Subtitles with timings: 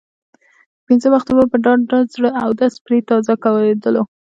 [0.85, 4.03] پنځه وخته به په ډاډه زړه اودس پرې تازه کېدلو.